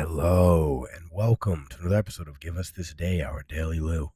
Hello 0.00 0.86
and 0.94 1.10
welcome 1.10 1.66
to 1.70 1.80
another 1.80 1.96
episode 1.96 2.28
of 2.28 2.38
Give 2.38 2.56
Us 2.56 2.70
This 2.70 2.94
Day, 2.94 3.20
our 3.20 3.42
daily 3.48 3.80
Lou. 3.80 4.12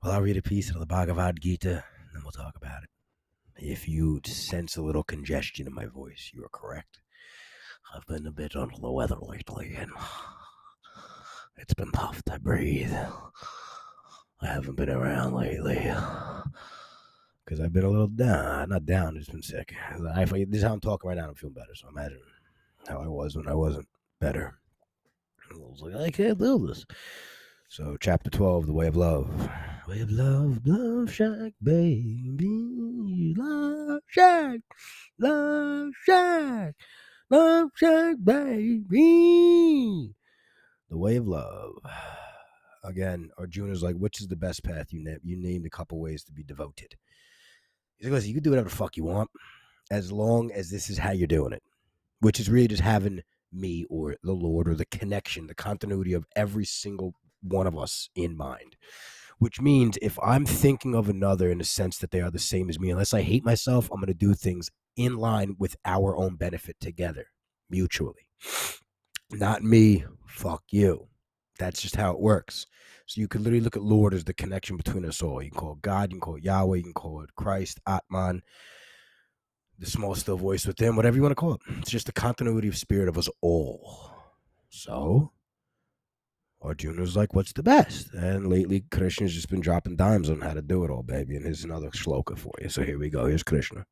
Well, 0.00 0.12
I'll 0.12 0.22
read 0.22 0.36
a 0.36 0.42
piece 0.42 0.70
of 0.70 0.78
the 0.78 0.86
Bhagavad 0.86 1.40
Gita 1.40 1.70
and 1.72 2.14
then 2.14 2.22
we'll 2.22 2.30
talk 2.30 2.56
about 2.56 2.84
it. 2.84 2.90
If 3.56 3.88
you 3.88 4.20
sense 4.24 4.76
a 4.76 4.82
little 4.82 5.02
congestion 5.02 5.66
in 5.66 5.74
my 5.74 5.86
voice, 5.86 6.30
you 6.32 6.44
are 6.44 6.48
correct. 6.50 7.00
I've 7.92 8.06
been 8.06 8.28
a 8.28 8.30
bit 8.30 8.54
under 8.54 8.76
the 8.80 8.92
weather 8.92 9.16
lately 9.20 9.74
and 9.76 9.90
it's 11.56 11.74
been 11.74 11.90
tough 11.90 12.22
to 12.26 12.38
breathe. 12.38 12.94
I 14.40 14.46
haven't 14.46 14.76
been 14.76 14.90
around 14.90 15.34
lately 15.34 15.92
because 17.44 17.60
I've 17.60 17.72
been 17.72 17.82
a 17.82 17.90
little 17.90 18.06
down. 18.06 18.68
Not 18.68 18.86
down, 18.86 19.16
just 19.16 19.32
been 19.32 19.42
sick. 19.42 19.74
This 19.98 20.30
is 20.52 20.62
how 20.62 20.74
I'm 20.74 20.80
talking 20.80 21.08
right 21.08 21.18
now. 21.18 21.26
I'm 21.26 21.34
feeling 21.34 21.54
better. 21.54 21.74
So 21.74 21.88
imagine 21.88 22.20
how 22.86 23.02
I 23.02 23.08
was 23.08 23.36
when 23.36 23.48
I 23.48 23.54
wasn't 23.54 23.88
better. 24.20 24.60
I 25.64 25.68
was 25.70 25.80
like, 25.82 25.94
I 25.94 26.10
can't 26.10 26.38
do 26.38 26.66
this. 26.66 26.84
So, 27.68 27.96
chapter 28.00 28.30
12, 28.30 28.66
The 28.66 28.72
Way 28.72 28.86
of 28.86 28.96
Love. 28.96 29.50
Way 29.88 30.00
of 30.00 30.10
Love, 30.10 30.60
Love 30.64 31.12
Shack, 31.12 31.52
baby. 31.62 33.34
Love 33.36 34.00
Shack, 34.08 34.60
Love 35.18 35.90
Shack, 36.04 36.74
Love 37.30 37.70
Shack, 37.74 38.16
baby. 38.22 40.14
The 40.90 40.98
Way 40.98 41.16
of 41.16 41.26
Love. 41.26 41.72
Again, 42.84 43.30
Arjuna's 43.36 43.82
like, 43.82 43.96
which 43.96 44.20
is 44.20 44.28
the 44.28 44.36
best 44.36 44.62
path? 44.62 44.92
You, 44.92 45.02
na- 45.02 45.18
you 45.24 45.36
named 45.36 45.66
a 45.66 45.70
couple 45.70 45.98
ways 46.00 46.22
to 46.24 46.32
be 46.32 46.44
devoted. 46.44 46.94
He's 47.96 48.06
like, 48.06 48.12
listen, 48.12 48.28
you 48.28 48.34
can 48.34 48.44
do 48.44 48.50
whatever 48.50 48.68
the 48.68 48.76
fuck 48.76 48.96
you 48.96 49.04
want 49.04 49.30
as 49.90 50.12
long 50.12 50.52
as 50.52 50.70
this 50.70 50.88
is 50.90 50.98
how 50.98 51.10
you're 51.10 51.26
doing 51.26 51.52
it, 51.52 51.62
which 52.20 52.38
is 52.38 52.48
really 52.48 52.68
just 52.68 52.82
having 52.82 53.22
me 53.52 53.84
or 53.88 54.16
the 54.22 54.32
Lord 54.32 54.68
or 54.68 54.74
the 54.74 54.86
connection, 54.86 55.46
the 55.46 55.54
continuity 55.54 56.12
of 56.12 56.26
every 56.34 56.64
single 56.64 57.14
one 57.42 57.66
of 57.66 57.78
us 57.78 58.08
in 58.14 58.36
mind. 58.36 58.76
Which 59.38 59.60
means 59.60 59.98
if 60.00 60.18
I'm 60.22 60.46
thinking 60.46 60.94
of 60.94 61.08
another 61.08 61.50
in 61.50 61.58
the 61.58 61.64
sense 61.64 61.98
that 61.98 62.10
they 62.10 62.22
are 62.22 62.30
the 62.30 62.38
same 62.38 62.70
as 62.70 62.80
me, 62.80 62.90
unless 62.90 63.12
I 63.12 63.20
hate 63.20 63.44
myself, 63.44 63.90
I'm 63.90 64.00
going 64.00 64.06
to 64.06 64.14
do 64.14 64.32
things 64.32 64.70
in 64.96 65.18
line 65.18 65.56
with 65.58 65.76
our 65.84 66.16
own 66.16 66.36
benefit 66.36 66.76
together, 66.80 67.26
mutually. 67.68 68.30
Not 69.30 69.62
me, 69.62 70.04
fuck 70.26 70.62
you. 70.70 71.08
That's 71.58 71.82
just 71.82 71.96
how 71.96 72.12
it 72.12 72.20
works. 72.20 72.66
So 73.06 73.20
you 73.20 73.28
can 73.28 73.42
literally 73.42 73.62
look 73.62 73.76
at 73.76 73.82
Lord 73.82 74.14
as 74.14 74.24
the 74.24 74.34
connection 74.34 74.76
between 74.76 75.04
us 75.04 75.22
all. 75.22 75.42
You 75.42 75.50
can 75.50 75.60
call 75.60 75.72
it 75.72 75.82
God, 75.82 76.10
you 76.10 76.16
can 76.16 76.20
call 76.20 76.36
it 76.36 76.44
Yahweh, 76.44 76.78
you 76.78 76.82
can 76.82 76.92
call 76.92 77.22
it 77.22 77.34
Christ, 77.34 77.78
Atman, 77.86 78.42
the 79.78 79.86
small 79.86 80.14
still 80.14 80.36
voice 80.36 80.66
within, 80.66 80.96
whatever 80.96 81.16
you 81.16 81.22
want 81.22 81.32
to 81.32 81.36
call 81.36 81.54
it. 81.54 81.60
It's 81.78 81.90
just 81.90 82.06
the 82.06 82.12
continuity 82.12 82.68
of 82.68 82.76
spirit 82.76 83.08
of 83.08 83.18
us 83.18 83.28
all. 83.40 84.10
So 84.70 85.32
Arjuna's 86.62 87.16
like, 87.16 87.34
what's 87.34 87.52
the 87.52 87.62
best? 87.62 88.12
And 88.14 88.48
lately 88.48 88.84
Krishna's 88.90 89.34
just 89.34 89.50
been 89.50 89.60
dropping 89.60 89.96
dimes 89.96 90.30
on 90.30 90.40
how 90.40 90.54
to 90.54 90.62
do 90.62 90.84
it 90.84 90.90
all, 90.90 91.02
baby. 91.02 91.36
And 91.36 91.44
here's 91.44 91.64
another 91.64 91.90
shloka 91.90 92.36
for 92.38 92.52
you. 92.60 92.68
So 92.68 92.82
here 92.82 92.98
we 92.98 93.10
go. 93.10 93.26
Here's 93.26 93.42
Krishna. 93.42 93.84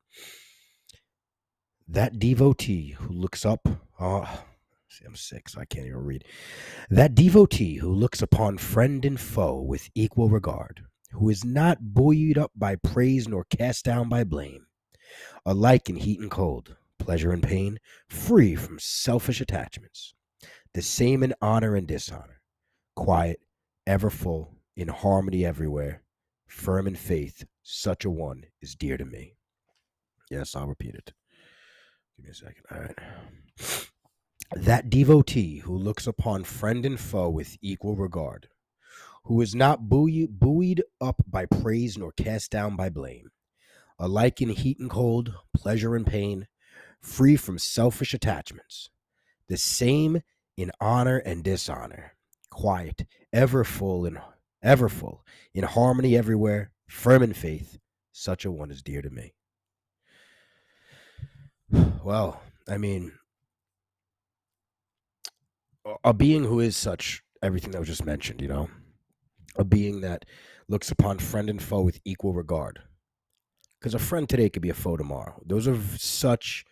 That 1.86 2.18
devotee 2.18 2.96
who 2.98 3.12
looks 3.12 3.44
up, 3.44 3.68
oh, 4.00 4.42
see, 4.88 5.04
I'm 5.04 5.14
sick, 5.14 5.48
so 5.50 5.60
I 5.60 5.66
can't 5.66 5.86
even 5.86 5.98
read. 5.98 6.24
That 6.88 7.14
devotee 7.14 7.76
who 7.76 7.92
looks 7.92 8.22
upon 8.22 8.56
friend 8.58 9.04
and 9.04 9.20
foe 9.20 9.60
with 9.60 9.90
equal 9.94 10.30
regard, 10.30 10.80
who 11.12 11.28
is 11.28 11.44
not 11.44 11.78
buoyed 11.80 12.38
up 12.38 12.52
by 12.56 12.76
praise 12.76 13.28
nor 13.28 13.44
cast 13.44 13.84
down 13.84 14.08
by 14.08 14.24
blame, 14.24 14.63
alike 15.44 15.88
in 15.88 15.96
heat 15.96 16.20
and 16.20 16.30
cold, 16.30 16.76
pleasure 16.98 17.32
and 17.32 17.42
pain, 17.42 17.78
free 18.08 18.56
from 18.56 18.78
selfish 18.78 19.40
attachments, 19.40 20.14
the 20.72 20.82
same 20.82 21.22
in 21.22 21.34
honor 21.40 21.76
and 21.76 21.86
dishonor, 21.86 22.40
quiet, 22.96 23.40
ever 23.86 24.10
full, 24.10 24.54
in 24.76 24.88
harmony 24.88 25.44
everywhere, 25.44 26.02
firm 26.46 26.86
in 26.86 26.94
faith, 26.94 27.44
such 27.62 28.04
a 28.04 28.10
one 28.10 28.44
is 28.60 28.74
dear 28.74 28.96
to 28.96 29.04
me. 29.04 29.36
Yes, 30.30 30.56
I'll 30.56 30.66
repeat 30.66 30.94
it. 30.94 31.12
Give 32.16 32.26
me 32.26 32.30
a 32.30 32.34
second. 32.34 32.64
All 32.70 32.80
right. 32.80 32.98
That 34.54 34.88
devotee 34.88 35.58
who 35.60 35.76
looks 35.76 36.06
upon 36.06 36.44
friend 36.44 36.86
and 36.86 37.00
foe 37.00 37.28
with 37.28 37.56
equal 37.60 37.96
regard, 37.96 38.48
who 39.24 39.40
is 39.40 39.52
not 39.52 39.88
buoy- 39.88 40.28
buoyed 40.28 40.82
up 41.00 41.16
by 41.26 41.46
praise 41.46 41.98
nor 41.98 42.12
cast 42.12 42.52
down 42.52 42.76
by 42.76 42.88
blame, 42.88 43.30
alike 43.98 44.40
in 44.40 44.50
heat 44.50 44.78
and 44.78 44.90
cold, 44.90 45.34
pleasure 45.54 45.94
and 45.94 46.06
pain, 46.06 46.46
free 47.00 47.36
from 47.36 47.58
selfish 47.58 48.14
attachments, 48.14 48.90
the 49.48 49.56
same 49.56 50.22
in 50.56 50.70
honor 50.80 51.18
and 51.18 51.44
dishonor, 51.44 52.12
quiet, 52.50 53.04
ever 53.32 53.64
full 53.64 54.06
and 54.06 54.18
ever 54.62 54.88
full, 54.88 55.24
in 55.54 55.64
harmony 55.64 56.16
everywhere, 56.16 56.70
firm 56.88 57.22
in 57.22 57.34
faith, 57.34 57.78
such 58.12 58.44
a 58.44 58.50
one 58.50 58.70
is 58.70 58.82
dear 58.82 59.02
to 59.02 59.10
me. 59.10 59.34
Well, 62.04 62.42
I 62.68 62.76
mean, 62.76 63.12
a 66.02 66.12
being 66.12 66.44
who 66.44 66.60
is 66.60 66.76
such 66.76 67.22
everything 67.42 67.70
that 67.70 67.78
was 67.78 67.88
just 67.88 68.04
mentioned, 68.04 68.42
you 68.42 68.48
know, 68.48 68.68
a 69.56 69.64
being 69.64 70.00
that 70.02 70.24
looks 70.68 70.90
upon 70.90 71.18
friend 71.18 71.48
and 71.48 71.62
foe 71.62 71.82
with 71.82 72.00
equal 72.04 72.34
regard. 72.34 72.80
Because 73.84 73.94
a 73.94 73.98
friend 73.98 74.26
today 74.26 74.48
could 74.48 74.62
be 74.62 74.70
a 74.70 74.74
foe 74.74 74.96
tomorrow. 74.96 75.38
Those 75.44 75.68
are 75.68 75.78
such. 75.98 76.64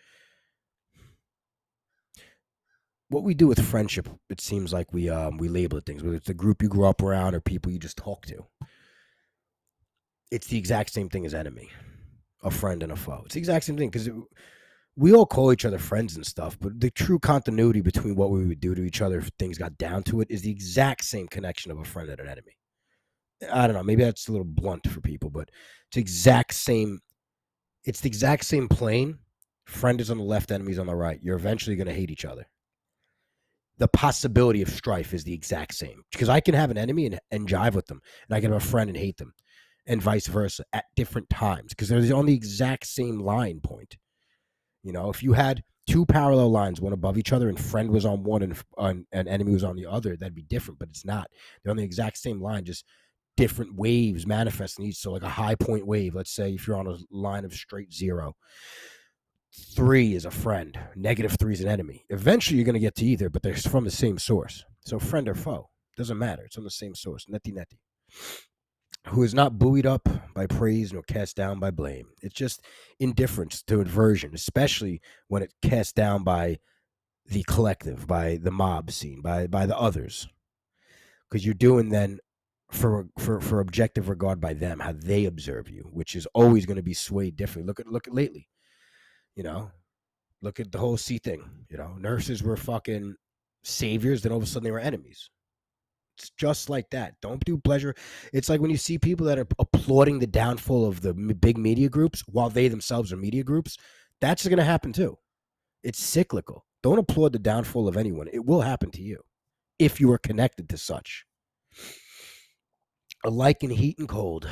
What 3.09 3.21
we 3.21 3.35
do 3.35 3.45
with 3.45 3.63
friendship, 3.63 4.09
it 4.31 4.41
seems 4.41 4.73
like 4.73 4.91
we 4.91 5.11
um 5.11 5.37
we 5.37 5.47
label 5.47 5.77
it 5.77 5.85
things, 5.85 6.01
whether 6.01 6.15
it's 6.15 6.25
the 6.25 6.33
group 6.33 6.63
you 6.63 6.69
grew 6.69 6.85
up 6.85 7.03
around 7.03 7.35
or 7.35 7.39
people 7.39 7.71
you 7.71 7.77
just 7.77 7.97
talk 7.97 8.25
to. 8.25 8.47
It's 10.31 10.47
the 10.47 10.57
exact 10.57 10.91
same 10.91 11.07
thing 11.07 11.23
as 11.23 11.35
enemy, 11.35 11.69
a 12.41 12.49
friend 12.49 12.81
and 12.81 12.91
a 12.91 12.95
foe. 12.95 13.21
It's 13.25 13.35
the 13.35 13.39
exact 13.41 13.65
same 13.65 13.77
thing 13.77 13.91
because 13.91 14.09
we 14.95 15.13
all 15.13 15.27
call 15.27 15.53
each 15.53 15.65
other 15.65 15.77
friends 15.77 16.15
and 16.15 16.25
stuff, 16.25 16.57
but 16.59 16.79
the 16.79 16.89
true 16.89 17.19
continuity 17.19 17.81
between 17.81 18.15
what 18.15 18.31
we 18.31 18.43
would 18.47 18.59
do 18.59 18.73
to 18.73 18.81
each 18.81 19.03
other 19.03 19.19
if 19.19 19.29
things 19.37 19.59
got 19.59 19.77
down 19.77 20.01
to 20.05 20.21
it 20.21 20.31
is 20.31 20.41
the 20.41 20.49
exact 20.49 21.05
same 21.05 21.27
connection 21.27 21.71
of 21.71 21.77
a 21.77 21.85
friend 21.85 22.09
and 22.09 22.19
an 22.19 22.27
enemy. 22.27 22.57
I 23.51 23.67
don't 23.67 23.75
know, 23.75 23.83
maybe 23.83 24.03
that's 24.03 24.27
a 24.27 24.31
little 24.31 24.45
blunt 24.45 24.87
for 24.89 25.01
people, 25.01 25.29
but 25.29 25.49
it's 25.87 25.97
exact 25.97 26.53
same. 26.53 26.99
It's 27.85 28.01
the 28.01 28.07
exact 28.07 28.45
same 28.45 28.67
plane. 28.67 29.19
Friend 29.65 29.99
is 29.99 30.11
on 30.11 30.17
the 30.17 30.23
left, 30.23 30.51
enemy's 30.51 30.79
on 30.79 30.87
the 30.87 30.95
right. 30.95 31.19
You're 31.21 31.37
eventually 31.37 31.75
going 31.75 31.87
to 31.87 31.93
hate 31.93 32.11
each 32.11 32.25
other. 32.25 32.45
The 33.77 33.87
possibility 33.87 34.61
of 34.61 34.69
strife 34.69 35.13
is 35.13 35.23
the 35.23 35.33
exact 35.33 35.73
same 35.73 36.03
because 36.11 36.29
I 36.29 36.39
can 36.39 36.53
have 36.53 36.71
an 36.71 36.77
enemy 36.77 37.07
and, 37.07 37.19
and 37.31 37.47
jive 37.47 37.73
with 37.73 37.87
them, 37.87 38.01
and 38.27 38.35
I 38.35 38.39
can 38.39 38.51
have 38.51 38.61
a 38.61 38.65
friend 38.65 38.89
and 38.89 38.97
hate 38.97 39.17
them, 39.17 39.33
and 39.87 40.01
vice 40.01 40.27
versa 40.27 40.63
at 40.73 40.85
different 40.95 41.29
times 41.29 41.69
because 41.69 41.89
they're 41.89 42.15
on 42.15 42.25
the 42.25 42.35
exact 42.35 42.85
same 42.85 43.19
line 43.19 43.59
point. 43.61 43.97
You 44.83 44.93
know, 44.93 45.09
if 45.09 45.23
you 45.23 45.33
had 45.33 45.63
two 45.87 46.05
parallel 46.05 46.49
lines, 46.51 46.81
one 46.81 46.93
above 46.93 47.17
each 47.17 47.33
other, 47.33 47.49
and 47.49 47.59
friend 47.59 47.89
was 47.89 48.05
on 48.05 48.23
one 48.23 48.43
and 48.43 48.61
and, 48.77 49.05
and 49.11 49.27
enemy 49.27 49.53
was 49.53 49.63
on 49.63 49.75
the 49.75 49.85
other, 49.85 50.15
that'd 50.15 50.35
be 50.35 50.43
different. 50.43 50.79
But 50.79 50.89
it's 50.89 51.05
not. 51.05 51.29
They're 51.63 51.71
on 51.71 51.77
the 51.77 51.83
exact 51.83 52.17
same 52.17 52.41
line, 52.41 52.65
just 52.65 52.85
different 53.37 53.75
waves 53.75 54.27
manifesting 54.27 54.85
each. 54.85 54.97
So, 54.97 55.11
like 55.11 55.23
a 55.23 55.29
high 55.29 55.55
point 55.55 55.87
wave, 55.87 56.15
let's 56.15 56.31
say 56.31 56.53
if 56.53 56.67
you're 56.67 56.77
on 56.77 56.87
a 56.87 56.97
line 57.11 57.45
of 57.45 57.53
straight 57.53 57.93
zero, 57.93 58.35
three 59.75 60.13
is 60.13 60.25
a 60.25 60.31
friend, 60.31 60.77
negative 60.95 61.37
three 61.39 61.53
is 61.53 61.61
an 61.61 61.67
enemy. 61.67 62.05
Eventually, 62.09 62.57
you're 62.57 62.65
going 62.65 62.73
to 62.73 62.79
get 62.79 62.95
to 62.95 63.05
either, 63.05 63.29
but 63.29 63.43
they're 63.43 63.55
from 63.55 63.83
the 63.83 63.91
same 63.91 64.17
source. 64.17 64.63
So, 64.81 64.99
friend 64.99 65.27
or 65.27 65.35
foe 65.35 65.69
doesn't 65.97 66.17
matter. 66.17 66.43
It's 66.43 66.57
on 66.57 66.63
the 66.63 66.71
same 66.71 66.95
source. 66.95 67.25
Neti 67.25 67.53
neti. 67.53 67.77
Who 69.07 69.23
is 69.23 69.33
not 69.33 69.59
buoyed 69.59 69.85
up 69.85 70.07
by 70.33 70.47
praise 70.47 70.93
nor 70.93 71.03
cast 71.03 71.35
down 71.35 71.59
by 71.59 71.71
blame. 71.71 72.05
It's 72.21 72.33
just 72.33 72.61
indifference 72.99 73.61
to 73.63 73.81
aversion, 73.81 74.33
especially 74.33 75.01
when 75.27 75.43
it's 75.43 75.53
cast 75.61 75.95
down 75.95 76.23
by 76.23 76.59
the 77.25 77.43
collective, 77.43 78.07
by 78.07 78.37
the 78.41 78.51
mob 78.51 78.91
scene, 78.91 79.21
by 79.21 79.47
by 79.47 79.65
the 79.65 79.77
others. 79.77 80.27
Because 81.29 81.45
you're 81.45 81.53
doing 81.53 81.89
then 81.89 82.19
for 82.73 83.07
for 83.19 83.39
for 83.39 83.59
objective 83.59 84.09
regard 84.09 84.41
by 84.41 84.53
them, 84.53 84.79
how 84.79 84.93
they 84.93 85.25
observe 85.25 85.69
you, 85.69 85.89
which 85.93 86.15
is 86.15 86.25
always 86.33 86.65
going 86.65 86.77
to 86.77 86.83
be 86.83 86.93
swayed 86.93 87.35
differently. 87.35 87.67
Look 87.67 87.79
at 87.79 87.87
look 87.87 88.07
at 88.07 88.13
lately, 88.13 88.49
you 89.35 89.43
know, 89.43 89.71
look 90.41 90.59
at 90.59 90.71
the 90.71 90.79
whole 90.79 90.97
C 90.97 91.19
thing. 91.19 91.49
You 91.69 91.77
know, 91.77 91.93
nurses 91.99 92.41
were 92.43 92.57
fucking 92.57 93.15
saviors, 93.63 94.21
then 94.21 94.31
all 94.31 94.39
of 94.39 94.43
a 94.43 94.47
sudden 94.47 94.63
they 94.63 94.71
were 94.71 94.79
enemies. 94.79 95.29
It's 96.17 96.31
just 96.31 96.69
like 96.69 96.89
that. 96.91 97.15
Don't 97.21 97.43
do 97.45 97.57
pleasure. 97.57 97.95
It's 98.33 98.49
like 98.49 98.61
when 98.61 98.69
you 98.69 98.77
see 98.77 98.97
people 98.97 99.25
that 99.27 99.39
are 99.39 99.47
applauding 99.57 100.19
the 100.19 100.27
downfall 100.27 100.87
of 100.87 101.01
the 101.01 101.13
big 101.13 101.57
media 101.57 101.89
groups 101.89 102.23
while 102.27 102.49
they 102.49 102.67
themselves 102.67 103.11
are 103.11 103.17
media 103.17 103.43
groups. 103.43 103.77
That's 104.21 104.47
going 104.47 104.57
to 104.57 104.63
happen 104.63 104.93
too. 104.93 105.17
It's 105.83 106.01
cyclical. 106.01 106.65
Don't 106.81 106.99
applaud 106.99 107.33
the 107.33 107.39
downfall 107.39 107.87
of 107.87 107.97
anyone. 107.97 108.27
It 108.31 108.45
will 108.45 108.61
happen 108.61 108.91
to 108.91 109.01
you 109.01 109.21
if 109.79 109.99
you 109.99 110.11
are 110.11 110.17
connected 110.17 110.69
to 110.69 110.77
such. 110.77 111.25
Alike 113.25 113.63
in 113.63 113.69
heat 113.69 113.97
and 113.99 114.09
cold, 114.09 114.49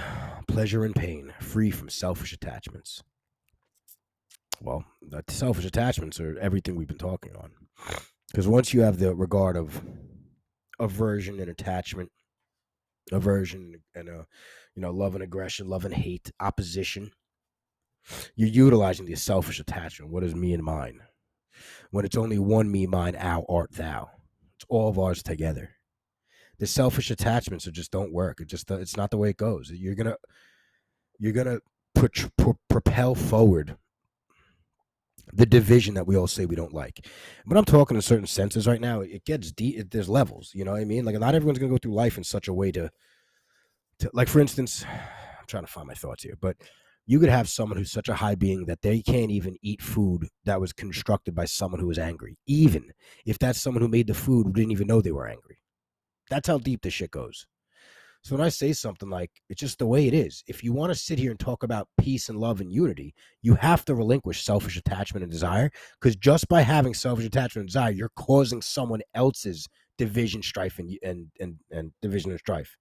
pleasure 0.47 0.85
and 0.85 0.95
pain, 0.95 1.33
free 1.41 1.71
from 1.71 1.89
selfish 1.89 2.31
attachments. 2.31 3.03
Well, 4.61 4.85
selfish 5.27 5.65
attachments 5.65 6.21
are 6.21 6.39
everything 6.39 6.77
we've 6.77 6.87
been 6.87 6.97
talking 6.97 7.35
on. 7.35 7.51
Because 8.31 8.47
once 8.47 8.73
you 8.73 8.81
have 8.81 8.97
the 8.97 9.13
regard 9.13 9.57
of 9.57 9.83
aversion 10.79 11.41
and 11.41 11.49
attachment, 11.49 12.11
aversion 13.11 13.81
and 13.93 14.07
uh, 14.07 14.23
you 14.73 14.81
know, 14.81 14.91
love 14.91 15.15
and 15.15 15.23
aggression, 15.23 15.67
love 15.67 15.83
and 15.83 15.93
hate, 15.93 16.31
opposition, 16.39 17.11
you're 18.35 18.47
utilizing 18.47 19.05
the 19.05 19.15
selfish 19.15 19.59
attachment. 19.59 20.13
What 20.13 20.23
is 20.23 20.33
me 20.33 20.53
and 20.53 20.63
mine? 20.63 21.01
When 21.89 22.05
it's 22.05 22.15
only 22.15 22.39
one 22.39 22.71
me, 22.71 22.87
mine, 22.87 23.17
our, 23.17 23.43
art, 23.49 23.73
thou. 23.73 24.09
It's 24.55 24.65
all 24.69 24.87
of 24.87 24.97
ours 24.97 25.21
together. 25.21 25.71
The 26.61 26.67
selfish 26.67 27.09
attachments 27.09 27.65
are 27.65 27.71
just 27.71 27.89
don't 27.89 28.13
work. 28.13 28.39
It 28.39 28.47
just 28.47 28.69
it's 28.69 28.95
not 28.95 29.09
the 29.09 29.17
way 29.17 29.31
it 29.31 29.37
goes. 29.37 29.71
You're 29.71 29.95
gonna 29.95 30.17
you're 31.17 31.33
gonna 31.33 31.57
put, 31.95 32.29
propel 32.69 33.15
forward 33.15 33.77
the 35.33 35.47
division 35.47 35.95
that 35.95 36.05
we 36.05 36.15
all 36.15 36.27
say 36.27 36.45
we 36.45 36.55
don't 36.55 36.71
like. 36.71 37.07
But 37.47 37.57
I'm 37.57 37.65
talking 37.65 37.95
in 37.95 38.01
certain 38.03 38.27
senses 38.27 38.67
right 38.67 38.79
now. 38.79 39.01
It 39.01 39.25
gets 39.25 39.51
deep. 39.51 39.89
There's 39.89 40.07
levels. 40.07 40.51
You 40.53 40.63
know 40.63 40.73
what 40.73 40.81
I 40.81 40.85
mean? 40.85 41.03
Like 41.03 41.19
not 41.19 41.33
everyone's 41.33 41.57
gonna 41.57 41.71
go 41.71 41.79
through 41.79 41.95
life 41.95 42.19
in 42.19 42.23
such 42.23 42.47
a 42.47 42.53
way 42.53 42.71
to, 42.73 42.91
to 43.97 44.11
like 44.13 44.27
for 44.27 44.39
instance, 44.39 44.85
I'm 45.39 45.47
trying 45.47 45.65
to 45.65 45.71
find 45.71 45.87
my 45.87 45.95
thoughts 45.95 46.21
here, 46.21 46.37
but 46.39 46.57
you 47.07 47.19
could 47.19 47.29
have 47.29 47.49
someone 47.49 47.79
who's 47.79 47.91
such 47.91 48.07
a 48.07 48.13
high 48.13 48.35
being 48.35 48.65
that 48.67 48.83
they 48.83 49.01
can't 49.01 49.31
even 49.31 49.57
eat 49.63 49.81
food 49.81 50.27
that 50.45 50.61
was 50.61 50.73
constructed 50.73 51.33
by 51.33 51.45
someone 51.45 51.79
who 51.79 51.87
was 51.87 51.97
angry, 51.97 52.37
even 52.45 52.91
if 53.25 53.39
that's 53.39 53.59
someone 53.59 53.81
who 53.81 53.87
made 53.87 54.05
the 54.05 54.13
food 54.13 54.45
who 54.45 54.53
didn't 54.53 54.73
even 54.73 54.85
know 54.85 55.01
they 55.01 55.11
were 55.11 55.27
angry. 55.27 55.57
That's 56.29 56.47
how 56.47 56.57
deep 56.57 56.81
this 56.81 56.93
shit 56.93 57.11
goes. 57.11 57.45
So 58.23 58.35
when 58.35 58.45
I 58.45 58.49
say 58.49 58.71
something 58.71 59.09
like 59.09 59.31
it's 59.49 59.59
just 59.59 59.79
the 59.79 59.87
way 59.87 60.07
it 60.07 60.13
is, 60.13 60.43
if 60.47 60.63
you 60.63 60.73
want 60.73 60.93
to 60.93 60.99
sit 60.99 61.17
here 61.17 61.31
and 61.31 61.39
talk 61.39 61.63
about 61.63 61.87
peace 61.99 62.29
and 62.29 62.37
love 62.37 62.61
and 62.61 62.71
unity, 62.71 63.15
you 63.41 63.55
have 63.55 63.83
to 63.85 63.95
relinquish 63.95 64.43
selfish 64.43 64.77
attachment 64.77 65.23
and 65.23 65.31
desire. 65.31 65.71
Because 65.99 66.15
just 66.15 66.47
by 66.47 66.61
having 66.61 66.93
selfish 66.93 67.25
attachment 67.25 67.63
and 67.63 67.67
desire, 67.69 67.91
you're 67.91 68.11
causing 68.15 68.61
someone 68.61 69.01
else's 69.15 69.67
division, 69.97 70.43
strife, 70.43 70.77
and 70.77 70.95
and 71.01 71.27
and, 71.39 71.55
and 71.71 71.91
division 72.01 72.29
and 72.29 72.39
strife. 72.39 72.77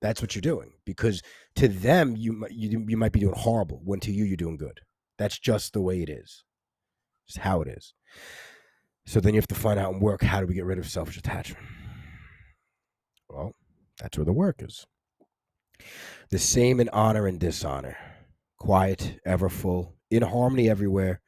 That's 0.00 0.20
what 0.20 0.34
you're 0.34 0.40
doing. 0.40 0.72
Because 0.84 1.22
to 1.56 1.68
them, 1.68 2.16
you 2.16 2.44
you 2.50 2.84
you 2.88 2.96
might 2.96 3.12
be 3.12 3.20
doing 3.20 3.36
horrible. 3.36 3.80
When 3.84 4.00
to 4.00 4.12
you, 4.12 4.24
you're 4.24 4.36
doing 4.36 4.56
good. 4.56 4.80
That's 5.16 5.38
just 5.38 5.74
the 5.74 5.80
way 5.80 6.02
it 6.02 6.10
is. 6.10 6.42
It's 7.28 7.36
how 7.36 7.62
it 7.62 7.68
is. 7.68 7.94
So 9.06 9.20
then 9.20 9.34
you 9.34 9.38
have 9.38 9.46
to 9.48 9.54
find 9.54 9.78
out 9.78 9.92
and 9.92 10.02
work 10.02 10.22
how 10.22 10.40
do 10.40 10.46
we 10.46 10.54
get 10.54 10.64
rid 10.64 10.78
of 10.78 10.88
selfish 10.88 11.16
attachment. 11.16 11.64
That's 14.02 14.18
where 14.18 14.24
the 14.24 14.32
work 14.32 14.62
is. 14.62 14.84
The 16.30 16.38
same 16.38 16.80
in 16.80 16.88
honor 16.88 17.28
and 17.28 17.38
dishonor. 17.38 17.96
Quiet, 18.58 19.20
ever 19.24 19.48
full, 19.48 19.94
in 20.10 20.22
harmony 20.22 20.68
everywhere, 20.68 21.20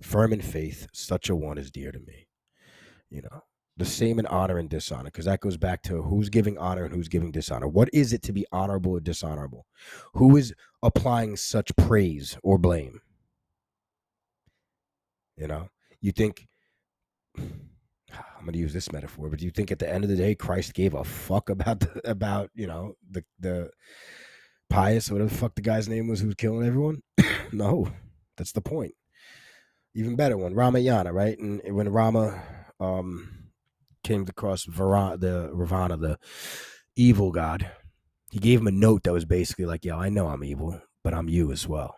firm 0.00 0.32
in 0.32 0.40
faith, 0.40 0.88
such 0.94 1.28
a 1.28 1.36
one 1.36 1.58
is 1.58 1.70
dear 1.70 1.92
to 1.92 1.98
me. 1.98 2.26
You 3.10 3.22
know, 3.22 3.42
the 3.76 3.84
same 3.84 4.18
in 4.18 4.26
honor 4.26 4.56
and 4.56 4.70
dishonor, 4.70 5.04
because 5.04 5.26
that 5.26 5.40
goes 5.40 5.58
back 5.58 5.82
to 5.84 6.02
who's 6.02 6.30
giving 6.30 6.56
honor 6.56 6.84
and 6.84 6.94
who's 6.94 7.08
giving 7.08 7.32
dishonor. 7.32 7.68
What 7.68 7.90
is 7.92 8.14
it 8.14 8.22
to 8.22 8.32
be 8.32 8.46
honorable 8.50 8.92
or 8.92 9.00
dishonorable? 9.00 9.66
Who 10.14 10.36
is 10.38 10.54
applying 10.82 11.36
such 11.36 11.76
praise 11.76 12.38
or 12.42 12.56
blame? 12.56 13.00
You 15.36 15.48
know, 15.48 15.68
you 16.00 16.12
think 16.12 16.46
I'm 18.14 18.44
going 18.44 18.52
to 18.54 18.58
use 18.58 18.72
this 18.72 18.92
metaphor, 18.92 19.28
but 19.28 19.38
do 19.38 19.44
you 19.44 19.50
think 19.50 19.70
at 19.70 19.78
the 19.78 19.90
end 19.90 20.04
of 20.04 20.10
the 20.10 20.16
day 20.16 20.34
Christ 20.34 20.74
gave 20.74 20.94
a 20.94 21.04
fuck 21.04 21.50
about 21.50 21.80
the, 21.80 22.00
about 22.10 22.50
you 22.54 22.66
know 22.66 22.94
the 23.10 23.24
the 23.38 23.70
pious 24.70 25.10
whatever 25.10 25.28
the 25.28 25.36
fuck 25.36 25.54
the 25.54 25.62
guy's 25.62 25.88
name 25.88 26.08
was 26.08 26.20
who 26.20 26.26
was 26.26 26.34
killing 26.36 26.66
everyone? 26.66 27.02
no, 27.52 27.88
that's 28.36 28.52
the 28.52 28.60
point. 28.60 28.94
Even 29.94 30.16
better 30.16 30.36
one, 30.38 30.54
Ramayana, 30.54 31.12
right? 31.12 31.38
And 31.38 31.60
when 31.76 31.88
Rama 31.90 32.42
um, 32.80 33.50
came 34.02 34.22
across 34.22 34.64
the 34.64 35.50
Ravana, 35.52 35.96
the 35.96 36.18
evil 36.96 37.30
god, 37.30 37.70
he 38.30 38.38
gave 38.38 38.60
him 38.60 38.66
a 38.66 38.72
note 38.72 39.04
that 39.04 39.12
was 39.12 39.26
basically 39.26 39.66
like, 39.66 39.84
"Yo, 39.84 39.98
I 39.98 40.08
know 40.08 40.28
I'm 40.28 40.44
evil, 40.44 40.80
but 41.04 41.14
I'm 41.14 41.28
you 41.28 41.52
as 41.52 41.68
well. 41.68 41.96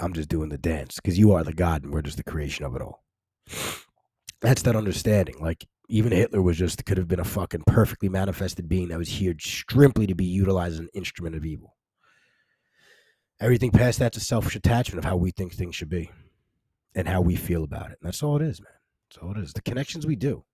I'm 0.00 0.12
just 0.12 0.28
doing 0.28 0.48
the 0.48 0.58
dance 0.58 0.96
because 0.96 1.18
you 1.18 1.32
are 1.32 1.44
the 1.44 1.52
god, 1.52 1.84
and 1.84 1.92
we're 1.92 2.02
just 2.02 2.16
the 2.16 2.24
creation 2.24 2.64
of 2.64 2.74
it 2.74 2.82
all." 2.82 3.04
That's 4.44 4.62
that 4.62 4.76
understanding. 4.76 5.36
Like 5.40 5.66
even 5.88 6.12
Hitler 6.12 6.42
was 6.42 6.56
just 6.56 6.84
could 6.84 6.98
have 6.98 7.08
been 7.08 7.20
a 7.20 7.24
fucking 7.24 7.64
perfectly 7.66 8.08
manifested 8.08 8.68
being 8.68 8.88
that 8.88 8.98
was 8.98 9.08
here 9.08 9.34
strictly 9.38 10.06
to 10.06 10.14
be 10.14 10.24
utilized 10.24 10.74
as 10.74 10.80
an 10.80 10.88
instrument 10.94 11.36
of 11.36 11.44
evil. 11.44 11.76
Everything 13.40 13.70
past 13.70 13.98
that's 13.98 14.16
a 14.16 14.20
selfish 14.20 14.56
attachment 14.56 14.98
of 14.98 15.04
how 15.04 15.16
we 15.16 15.30
think 15.30 15.52
things 15.52 15.74
should 15.74 15.88
be 15.88 16.10
and 16.94 17.08
how 17.08 17.20
we 17.20 17.36
feel 17.36 17.64
about 17.64 17.90
it. 17.90 17.98
And 18.00 18.06
that's 18.06 18.22
all 18.22 18.36
it 18.36 18.42
is, 18.42 18.60
man. 18.60 18.72
That's 19.10 19.22
all 19.22 19.32
it 19.32 19.38
is. 19.38 19.52
The 19.52 19.62
connections 19.62 20.06
we 20.06 20.16
do. 20.16 20.44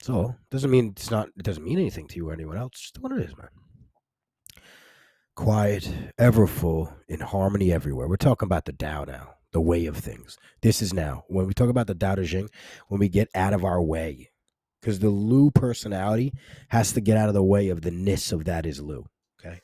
So 0.00 0.36
doesn't 0.50 0.70
mean 0.70 0.94
it's 0.96 1.10
not 1.10 1.28
it 1.36 1.44
doesn't 1.44 1.64
mean 1.64 1.78
anything 1.78 2.08
to 2.08 2.16
you 2.16 2.28
or 2.28 2.32
anyone 2.32 2.56
else. 2.56 2.80
Just 2.80 2.98
what 3.00 3.12
it 3.12 3.20
is, 3.20 3.36
man. 3.36 3.48
Quiet, 5.34 5.90
ever 6.18 6.46
full, 6.46 6.92
in 7.08 7.20
harmony 7.20 7.72
everywhere. 7.72 8.06
We're 8.06 8.16
talking 8.16 8.46
about 8.46 8.66
the 8.66 8.72
Tao 8.72 9.04
now 9.04 9.34
the 9.52 9.60
way 9.60 9.86
of 9.86 9.96
things. 9.96 10.38
This 10.62 10.82
is 10.82 10.92
now. 10.92 11.24
When 11.28 11.46
we 11.46 11.54
talk 11.54 11.68
about 11.68 11.86
the 11.86 11.94
Tao 11.94 12.16
Te 12.16 12.26
Ching, 12.26 12.48
when 12.88 13.00
we 13.00 13.08
get 13.08 13.28
out 13.34 13.52
of 13.52 13.64
our 13.64 13.82
way, 13.82 14.30
because 14.80 14.98
the 14.98 15.10
Lou 15.10 15.50
personality 15.50 16.32
has 16.68 16.92
to 16.92 17.00
get 17.00 17.16
out 17.16 17.28
of 17.28 17.34
the 17.34 17.42
way 17.42 17.68
of 17.68 17.82
the 17.82 17.90
ness 17.90 18.32
of 18.32 18.44
that 18.46 18.66
is 18.66 18.80
Lou. 18.80 19.06
Okay. 19.44 19.60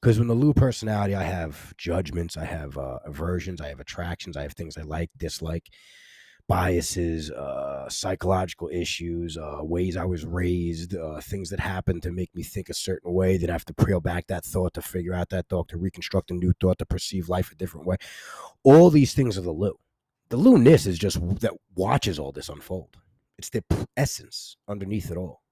Because 0.00 0.18
when 0.18 0.28
the 0.28 0.34
Lou 0.34 0.52
personality, 0.52 1.14
I 1.14 1.22
have 1.22 1.74
judgments, 1.76 2.36
I 2.36 2.44
have 2.44 2.76
uh, 2.76 2.98
aversions, 3.04 3.60
I 3.60 3.68
have 3.68 3.80
attractions, 3.80 4.36
I 4.36 4.42
have 4.42 4.52
things 4.52 4.76
I 4.76 4.82
like, 4.82 5.10
dislike 5.16 5.68
biases, 6.48 7.30
uh, 7.30 7.88
psychological 7.88 8.68
issues, 8.72 9.36
uh, 9.36 9.58
ways 9.60 9.96
I 9.96 10.04
was 10.04 10.24
raised, 10.24 10.94
uh, 10.96 11.20
things 11.20 11.50
that 11.50 11.60
happened 11.60 12.02
to 12.04 12.12
make 12.12 12.34
me 12.34 12.42
think 12.42 12.68
a 12.68 12.74
certain 12.74 13.12
way. 13.12 13.36
That 13.36 13.50
I 13.50 13.54
have 13.54 13.64
to 13.66 13.74
peel 13.74 14.00
back 14.00 14.26
that 14.28 14.44
thought 14.44 14.74
to 14.74 14.82
figure 14.82 15.14
out 15.14 15.30
that 15.30 15.48
thought, 15.48 15.68
to 15.68 15.78
reconstruct 15.78 16.30
a 16.30 16.34
new 16.34 16.52
thought, 16.60 16.78
to 16.78 16.86
perceive 16.86 17.28
life 17.28 17.52
a 17.52 17.56
different 17.56 17.86
way. 17.86 17.96
All 18.62 18.90
these 18.90 19.14
things 19.14 19.36
are 19.38 19.42
the 19.42 19.52
Lou. 19.52 19.74
The 20.28 20.36
Lou-ness 20.36 20.86
is 20.86 20.98
just 20.98 21.20
that 21.40 21.54
watches 21.74 22.18
all 22.18 22.32
this 22.32 22.48
unfold. 22.48 22.96
It's 23.38 23.50
the 23.50 23.62
essence 23.96 24.56
underneath 24.68 25.10
it 25.10 25.16
all. 25.16 25.42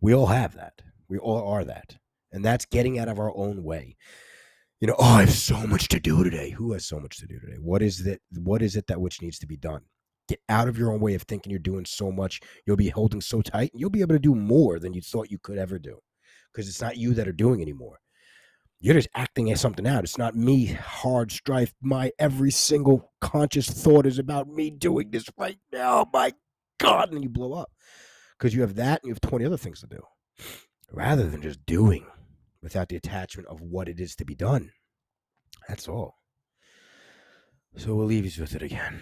We 0.00 0.14
all 0.14 0.26
have 0.26 0.54
that. 0.54 0.82
We 1.08 1.18
all 1.18 1.48
are 1.48 1.64
that. 1.64 1.96
And 2.32 2.44
that's 2.44 2.64
getting 2.64 2.98
out 2.98 3.08
of 3.08 3.18
our 3.18 3.34
own 3.36 3.62
way 3.62 3.96
you 4.80 4.86
know, 4.86 4.96
oh, 4.98 5.04
I 5.04 5.20
have 5.20 5.30
so 5.30 5.66
much 5.66 5.88
to 5.88 6.00
do 6.00 6.22
today. 6.22 6.50
Who 6.50 6.72
has 6.72 6.84
so 6.84 7.00
much 7.00 7.16
to 7.18 7.26
do 7.26 7.40
today? 7.40 7.56
What 7.60 7.80
is 7.82 8.04
that? 8.04 8.20
What 8.34 8.60
is 8.60 8.76
it 8.76 8.86
that 8.88 9.00
which 9.00 9.22
needs 9.22 9.38
to 9.38 9.46
be 9.46 9.56
done? 9.56 9.82
Get 10.28 10.40
out 10.48 10.68
of 10.68 10.76
your 10.76 10.92
own 10.92 11.00
way 11.00 11.14
of 11.14 11.22
thinking 11.22 11.50
you're 11.50 11.58
doing 11.58 11.84
so 11.84 12.10
much. 12.10 12.40
You'll 12.66 12.76
be 12.76 12.88
holding 12.88 13.20
so 13.20 13.42
tight. 13.42 13.70
And 13.72 13.80
you'll 13.80 13.90
be 13.90 14.00
able 14.00 14.14
to 14.14 14.20
do 14.20 14.34
more 14.34 14.78
than 14.78 14.92
you 14.92 15.00
thought 15.00 15.30
you 15.30 15.38
could 15.38 15.58
ever 15.58 15.78
do 15.78 15.98
because 16.52 16.68
it's 16.68 16.80
not 16.80 16.96
you 16.96 17.14
that 17.14 17.28
are 17.28 17.32
doing 17.32 17.60
anymore. 17.60 17.98
You're 18.80 18.94
just 18.94 19.08
acting 19.14 19.50
as 19.50 19.60
something 19.60 19.86
out. 19.86 20.04
It's 20.04 20.18
not 20.18 20.36
me, 20.36 20.66
hard 20.66 21.32
strife. 21.32 21.72
My 21.80 22.12
every 22.18 22.50
single 22.50 23.12
conscious 23.20 23.68
thought 23.68 24.06
is 24.06 24.18
about 24.18 24.48
me 24.48 24.70
doing 24.70 25.10
this 25.10 25.26
right 25.38 25.58
now. 25.72 26.06
My 26.12 26.32
God. 26.78 27.12
And 27.12 27.22
you 27.22 27.28
blow 27.28 27.54
up 27.54 27.70
because 28.38 28.54
you 28.54 28.60
have 28.62 28.74
that 28.74 29.02
and 29.02 29.08
you 29.08 29.14
have 29.14 29.20
20 29.20 29.44
other 29.44 29.56
things 29.56 29.80
to 29.80 29.86
do 29.86 30.02
rather 30.92 31.28
than 31.28 31.42
just 31.42 31.64
doing 31.66 32.06
without 32.62 32.88
the 32.88 32.96
attachment 32.96 33.48
of 33.48 33.60
what 33.60 33.88
it 33.88 34.00
is 34.00 34.14
to 34.16 34.24
be 34.24 34.34
done. 34.34 34.72
That's 35.68 35.88
all. 35.88 36.16
So 37.76 37.94
we'll 37.94 38.06
leave 38.06 38.24
you 38.24 38.42
with 38.42 38.54
it 38.54 38.62
again 38.62 39.00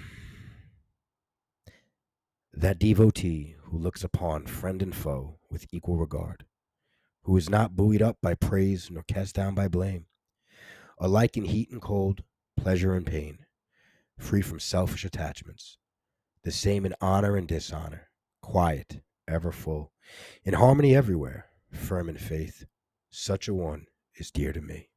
that 2.56 2.78
devotee 2.78 3.56
who 3.64 3.78
looks 3.78 4.04
upon 4.04 4.46
friend 4.46 4.80
and 4.80 4.94
foe 4.94 5.38
with 5.50 5.66
equal 5.72 5.96
regard, 5.96 6.44
who 7.22 7.36
is 7.36 7.50
not 7.50 7.74
buoyed 7.74 8.02
up 8.02 8.18
by 8.22 8.34
praise 8.34 8.90
nor 8.90 9.02
cast 9.02 9.34
down 9.34 9.54
by 9.54 9.66
blame, 9.66 10.06
alike 10.98 11.36
in 11.36 11.44
heat 11.44 11.70
and 11.70 11.82
cold, 11.82 12.22
pleasure 12.56 12.94
and 12.94 13.06
pain, 13.06 13.38
free 14.18 14.42
from 14.42 14.60
selfish 14.60 15.04
attachments, 15.04 15.78
the 16.44 16.52
same 16.52 16.86
in 16.86 16.94
honor 17.00 17.36
and 17.36 17.48
dishonor, 17.48 18.08
quiet, 18.40 19.00
ever 19.26 19.50
full, 19.50 19.92
in 20.44 20.54
harmony 20.54 20.94
everywhere, 20.94 21.46
firm 21.72 22.08
in 22.08 22.16
faith, 22.16 22.66
such 23.10 23.48
a 23.48 23.54
one 23.54 23.86
is 24.16 24.30
dear 24.30 24.52
to 24.52 24.60
me. 24.60 24.88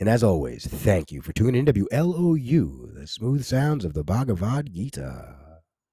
And 0.00 0.08
as 0.08 0.24
always, 0.24 0.66
thank 0.66 1.12
you 1.12 1.20
for 1.20 1.32
tuning 1.32 1.66
in 1.66 1.66
to 1.66 1.72
WLOU, 1.72 2.94
the 2.94 3.06
smooth 3.06 3.44
sounds 3.44 3.84
of 3.84 3.92
the 3.92 4.02
Bhagavad 4.02 4.72
Gita. 4.72 5.49